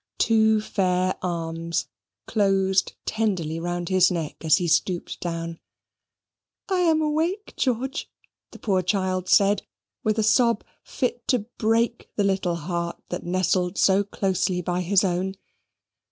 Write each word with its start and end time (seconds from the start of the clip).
Two 0.17 0.59
fair 0.61 1.13
arms 1.21 1.85
closed 2.25 2.93
tenderly 3.05 3.59
round 3.59 3.89
his 3.89 4.09
neck 4.09 4.43
as 4.43 4.57
he 4.57 4.67
stooped 4.67 5.19
down. 5.19 5.59
"I 6.67 6.79
am 6.79 7.03
awake, 7.03 7.53
George," 7.55 8.09
the 8.49 8.57
poor 8.57 8.81
child 8.81 9.29
said, 9.29 9.61
with 10.03 10.17
a 10.17 10.23
sob 10.23 10.63
fit 10.81 11.27
to 11.27 11.45
break 11.59 12.09
the 12.15 12.23
little 12.23 12.55
heart 12.55 12.99
that 13.09 13.23
nestled 13.27 13.77
so 13.77 14.03
closely 14.03 14.59
by 14.59 14.81
his 14.81 15.03
own. 15.03 15.35